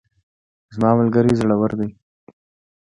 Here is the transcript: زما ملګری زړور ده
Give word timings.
زما 0.75 0.89
ملګری 0.99 1.33
زړور 1.39 1.71
ده 1.79 1.87